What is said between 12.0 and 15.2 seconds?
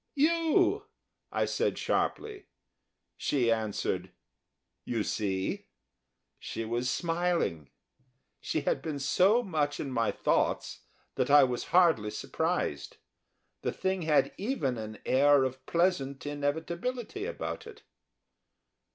surprised the thing had even an